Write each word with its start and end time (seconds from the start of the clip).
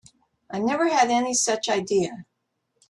I 0.49 0.57
never 0.57 0.89
had 0.89 1.11
any 1.11 1.35
such 1.35 1.69
idea. 1.69 2.25